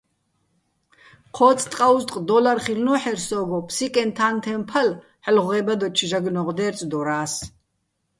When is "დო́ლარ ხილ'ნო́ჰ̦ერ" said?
2.27-3.17